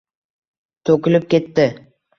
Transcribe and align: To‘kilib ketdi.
To‘kilib 0.91 1.31
ketdi. 1.37 1.73